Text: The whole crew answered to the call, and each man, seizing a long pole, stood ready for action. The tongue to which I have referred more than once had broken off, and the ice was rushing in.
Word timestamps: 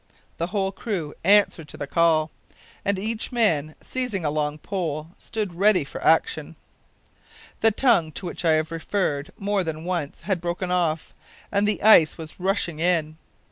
The 0.39 0.47
whole 0.47 0.71
crew 0.71 1.13
answered 1.23 1.67
to 1.69 1.77
the 1.77 1.85
call, 1.85 2.31
and 2.83 2.97
each 2.97 3.31
man, 3.31 3.75
seizing 3.81 4.25
a 4.25 4.31
long 4.31 4.57
pole, 4.57 5.11
stood 5.19 5.53
ready 5.53 5.83
for 5.83 6.03
action. 6.03 6.55
The 7.59 7.69
tongue 7.69 8.11
to 8.13 8.25
which 8.25 8.43
I 8.43 8.53
have 8.53 8.71
referred 8.71 9.31
more 9.37 9.63
than 9.63 9.85
once 9.85 10.21
had 10.21 10.41
broken 10.41 10.71
off, 10.71 11.13
and 11.51 11.67
the 11.67 11.83
ice 11.83 12.17
was 12.17 12.39
rushing 12.39 12.79
in. 12.79 13.17